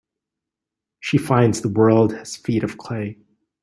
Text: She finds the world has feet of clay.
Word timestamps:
She 0.99 1.19
finds 1.19 1.61
the 1.61 1.69
world 1.69 2.11
has 2.13 2.35
feet 2.35 2.63
of 2.63 2.79
clay. 2.79 3.19